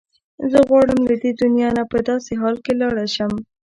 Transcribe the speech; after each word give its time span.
زه 0.51 0.59
غواړم 0.67 0.99
له 1.09 1.15
دې 1.21 1.31
دنیا 1.41 1.69
نه 1.77 1.83
په 1.91 1.97
داسې 2.09 2.31
حال 2.41 2.55
کې 2.65 2.73
لاړه 2.81 3.05
شم. 3.15 3.33